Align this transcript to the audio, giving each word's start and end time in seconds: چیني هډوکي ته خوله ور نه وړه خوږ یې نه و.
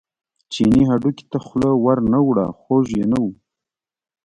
چیني 0.53 0.81
هډوکي 0.89 1.25
ته 1.31 1.37
خوله 1.45 1.71
ور 1.83 1.97
نه 2.11 2.19
وړه 2.27 2.45
خوږ 2.59 2.85
یې 2.97 3.05
نه 3.11 3.17
و. 3.23 3.25